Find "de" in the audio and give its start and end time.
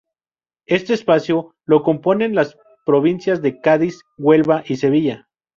3.43-3.59